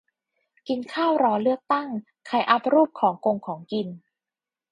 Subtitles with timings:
[0.67, 1.89] กินข้าวรอเลือกตั้ง
[2.27, 3.87] ใครอัปรูปของกงของกิน